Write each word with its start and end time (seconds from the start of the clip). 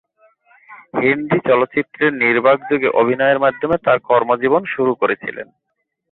তিনি 0.93 1.01
হিন্দি 1.03 1.37
চলচ্চিত্রের 1.47 2.11
নির্বাক 2.23 2.57
যুগে 2.69 2.89
অভিনয়ের 3.01 3.39
মাধ্যমে 3.39 3.75
তার 3.85 3.97
কর্মজীবন 3.99 4.61
শুরু 4.65 4.91
করেছিলেন। 4.95 5.47